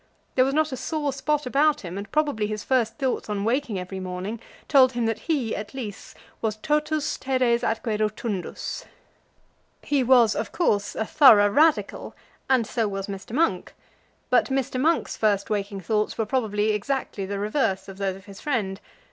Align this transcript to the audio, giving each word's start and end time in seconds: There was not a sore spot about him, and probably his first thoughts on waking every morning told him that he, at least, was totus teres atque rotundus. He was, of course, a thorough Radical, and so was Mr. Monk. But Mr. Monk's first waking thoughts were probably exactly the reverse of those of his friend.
There 0.33 0.45
was 0.45 0.55
not 0.55 0.71
a 0.71 0.77
sore 0.77 1.13
spot 1.13 1.45
about 1.45 1.81
him, 1.81 1.95
and 1.95 2.11
probably 2.11 2.47
his 2.47 2.63
first 2.63 2.97
thoughts 2.97 3.29
on 3.29 3.43
waking 3.43 3.77
every 3.77 3.99
morning 3.99 4.39
told 4.67 4.93
him 4.93 5.05
that 5.05 5.19
he, 5.29 5.55
at 5.55 5.75
least, 5.75 6.17
was 6.41 6.55
totus 6.55 7.19
teres 7.19 7.61
atque 7.63 7.99
rotundus. 7.99 8.85
He 9.83 10.01
was, 10.01 10.35
of 10.35 10.51
course, 10.51 10.95
a 10.95 11.05
thorough 11.05 11.49
Radical, 11.49 12.15
and 12.49 12.65
so 12.65 12.87
was 12.87 13.05
Mr. 13.05 13.33
Monk. 13.33 13.75
But 14.31 14.47
Mr. 14.47 14.81
Monk's 14.81 15.15
first 15.15 15.51
waking 15.51 15.81
thoughts 15.81 16.17
were 16.17 16.25
probably 16.25 16.71
exactly 16.71 17.27
the 17.27 17.37
reverse 17.37 17.87
of 17.87 17.99
those 17.99 18.15
of 18.15 18.25
his 18.25 18.41
friend. 18.41 18.81